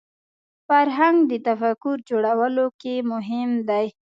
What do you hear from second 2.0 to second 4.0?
جوړولو کې مهم دی